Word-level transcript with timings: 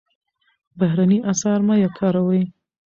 بهرني 0.79 1.17
اسعار 1.31 1.59
مه 1.67 1.75
کاروئ. 1.97 2.41